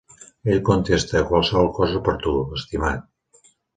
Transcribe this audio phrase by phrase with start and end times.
[0.53, 3.09] Ell contesta: "qualsevol cosa per tu, estimat",